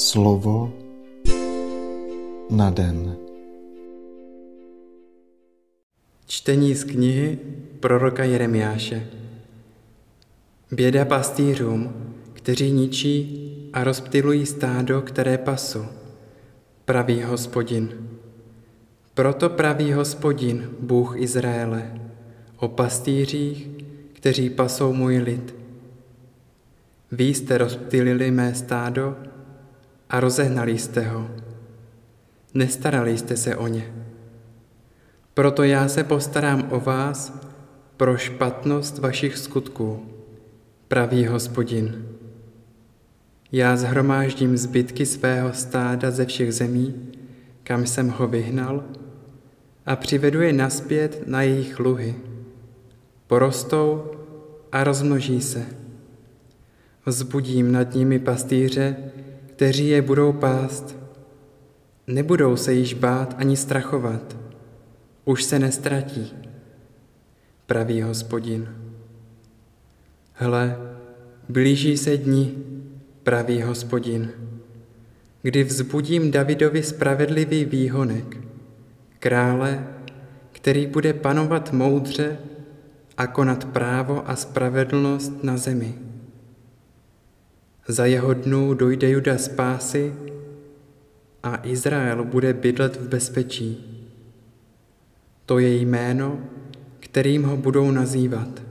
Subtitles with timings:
[0.00, 0.72] Slovo
[2.50, 3.16] na den.
[6.26, 7.38] Čtení z knihy
[7.80, 9.06] proroka Jeremiáše.
[10.72, 11.92] Běda pastýřům,
[12.32, 13.22] kteří ničí
[13.72, 15.84] a rozptylují stádo, které pasu,
[16.84, 18.08] praví hospodin.
[19.14, 22.00] Proto praví hospodin, Bůh Izraele,
[22.56, 23.68] o pastýřích,
[24.12, 25.54] kteří pasou můj lid.
[27.12, 29.16] Vy jste rozptylili mé stádo
[30.10, 31.30] a rozehnali jste ho.
[32.54, 33.94] Nestarali jste se o ně.
[35.34, 37.40] Proto já se postarám o vás
[37.96, 40.06] pro špatnost vašich skutků,
[40.88, 42.06] praví hospodin.
[43.52, 47.12] Já zhromáždím zbytky svého stáda ze všech zemí,
[47.62, 48.84] kam jsem ho vyhnal,
[49.86, 52.14] a přivedu je naspět na jejich luhy.
[53.26, 54.10] Porostou
[54.72, 55.66] a rozmnoží se.
[57.06, 58.96] Vzbudím nad nimi pastýře,
[59.60, 60.96] kteří je budou pást.
[62.06, 64.36] Nebudou se již bát ani strachovat.
[65.24, 66.32] Už se nestratí,
[67.66, 68.68] praví hospodin.
[70.32, 70.76] Hle,
[71.48, 72.54] blíží se dni,
[73.22, 74.30] praví hospodin,
[75.42, 78.36] kdy vzbudím Davidovi spravedlivý výhonek,
[79.18, 79.86] krále,
[80.52, 82.38] který bude panovat moudře
[83.16, 86.09] a konat právo a spravedlnost na zemi.
[87.90, 90.14] Za jeho dnů dojde Juda spásy
[91.42, 93.96] a Izrael bude bydlet v bezpečí.
[95.46, 96.40] To je jméno,
[97.00, 98.62] kterým ho budou nazývat.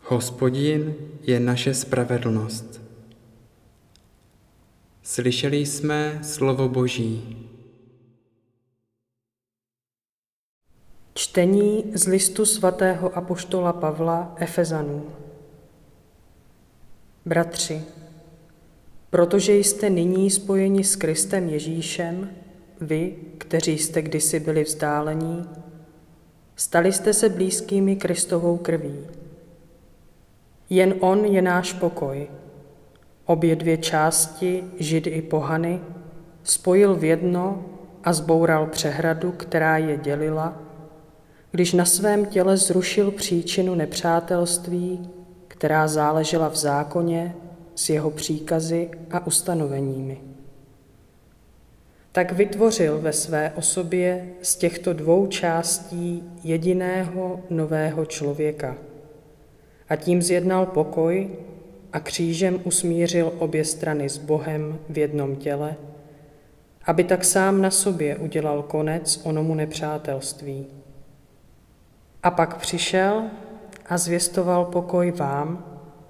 [0.00, 2.80] Hospodin je naše spravedlnost.
[5.02, 7.46] Slyšeli jsme slovo Boží.
[11.14, 15.27] Čtení z listu svatého apoštola Pavla Efezanů.
[17.28, 17.82] Bratři,
[19.10, 22.30] protože jste nyní spojeni s Kristem Ježíšem,
[22.80, 25.48] vy, kteří jste kdysi byli vzdálení,
[26.56, 29.06] stali jste se blízkými Kristovou krví.
[30.70, 32.28] Jen On je náš pokoj.
[33.24, 35.80] Obě dvě části, židy i pohany,
[36.42, 37.64] spojil v jedno
[38.04, 40.62] a zboural přehradu, která je dělila,
[41.50, 45.17] když na svém těle zrušil příčinu nepřátelství,
[45.58, 47.34] která záležela v zákoně
[47.74, 50.20] s jeho příkazy a ustanoveními.
[52.12, 58.76] Tak vytvořil ve své osobě z těchto dvou částí jediného nového člověka
[59.88, 61.30] a tím zjednal pokoj
[61.92, 65.76] a křížem usmířil obě strany s Bohem v jednom těle,
[66.84, 70.66] aby tak sám na sobě udělal konec onomu nepřátelství.
[72.22, 73.30] A pak přišel
[73.88, 75.64] a zvěstoval pokoj vám,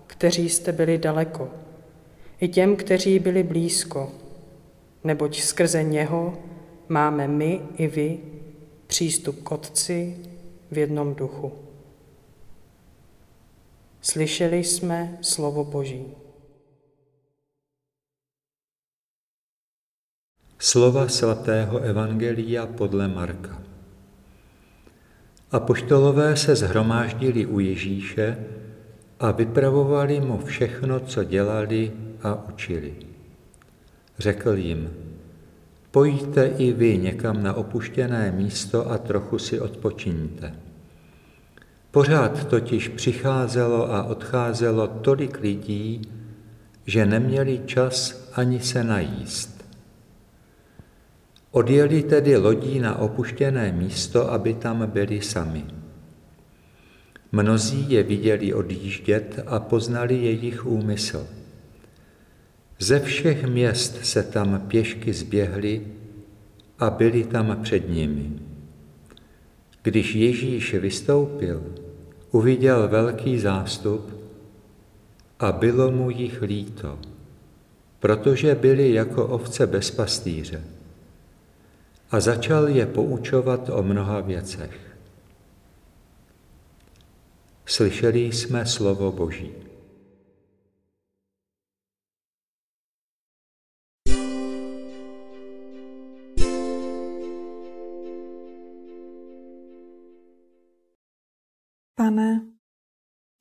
[0.06, 1.50] kteří jste byli daleko,
[2.40, 4.12] i těm, kteří byli blízko,
[5.04, 6.38] neboť skrze něho
[6.88, 8.18] máme my i vy
[8.86, 10.16] přístup k Otci
[10.70, 11.52] v jednom duchu.
[14.00, 16.06] Slyšeli jsme slovo Boží.
[20.58, 23.67] Slova svatého Evangelia podle Marka.
[25.52, 28.36] Apoštolové se zhromáždili u Ježíše
[29.20, 31.92] a vypravovali mu všechno, co dělali
[32.22, 32.94] a učili.
[34.18, 34.90] Řekl jim,
[35.90, 40.54] pojďte i vy někam na opuštěné místo a trochu si odpočiňte.
[41.90, 46.02] Pořád totiž přicházelo a odcházelo tolik lidí,
[46.86, 49.57] že neměli čas ani se najíst.
[51.50, 55.64] Odjeli tedy lodí na opuštěné místo, aby tam byli sami.
[57.32, 61.26] Mnozí je viděli odjíždět a poznali jejich úmysl.
[62.78, 65.86] Ze všech měst se tam pěšky zběhli
[66.78, 68.32] a byli tam před nimi.
[69.82, 71.62] Když Ježíš vystoupil,
[72.30, 74.20] uviděl velký zástup
[75.38, 76.98] a bylo mu jich líto,
[78.00, 80.77] protože byli jako ovce bez pastýře
[82.10, 84.96] a začal je poučovat o mnoha věcech.
[87.66, 89.52] Slyšeli jsme slovo Boží.
[101.94, 102.46] Pane,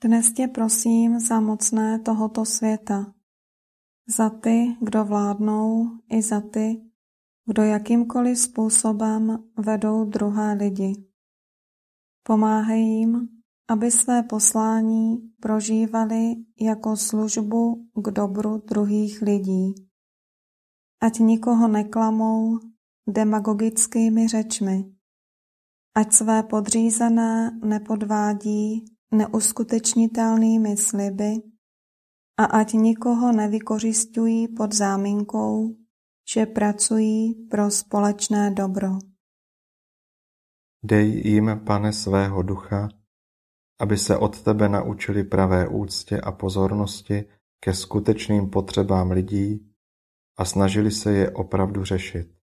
[0.03, 3.13] dnes tě prosím za mocné tohoto světa,
[4.17, 6.86] za ty, kdo vládnou, i za ty,
[7.49, 10.93] kdo jakýmkoliv způsobem vedou druhé lidi.
[12.23, 13.27] Pomáhej jim,
[13.69, 19.73] aby své poslání prožívali jako službu k dobru druhých lidí.
[21.01, 22.59] ať nikoho neklamou
[23.09, 24.91] demagogickými řečmi,
[25.95, 31.33] ať své podřízené nepodvádí neuskutečnitelnými sliby
[32.37, 35.75] a ať nikoho nevykořistují pod záminkou,
[36.33, 38.87] že pracují pro společné dobro.
[40.83, 42.89] Dej jim, pane, svého ducha,
[43.79, 47.25] aby se od tebe naučili pravé úctě a pozornosti
[47.59, 49.73] ke skutečným potřebám lidí
[50.37, 52.37] a snažili se je opravdu řešit.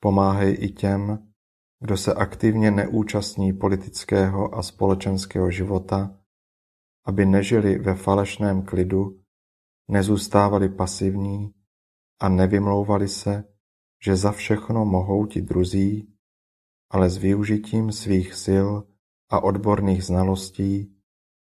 [0.00, 1.32] Pomáhej i těm,
[1.80, 6.18] kdo se aktivně neúčastní politického a společenského života,
[7.06, 9.20] aby nežili ve falešném klidu,
[9.90, 11.55] nezůstávali pasivní
[12.20, 13.44] a nevymlouvali se,
[14.04, 16.14] že za všechno mohou ti druzí,
[16.90, 18.68] ale s využitím svých sil
[19.30, 20.96] a odborných znalostí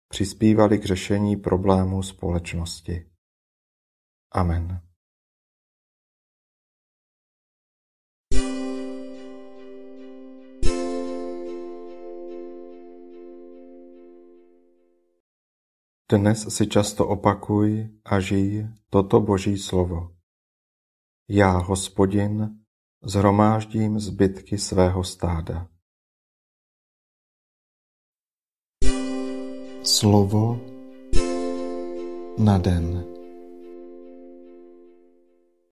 [0.08, 3.06] přispívali k řešení problémů společnosti.
[4.32, 4.80] Amen.
[16.10, 20.19] Dnes si často opakuj a žij toto Boží slovo.
[21.32, 22.58] Já, Hospodin,
[23.02, 25.68] zhromáždím zbytky svého stáda.
[29.82, 30.60] Slovo
[32.38, 33.04] na den.